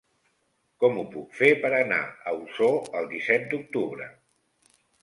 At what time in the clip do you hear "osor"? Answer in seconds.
2.41-2.81